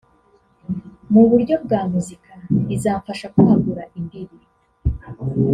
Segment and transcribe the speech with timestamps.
[1.11, 2.33] mu buryo bwa muzika
[2.75, 4.39] izamfasha kwagura imbibi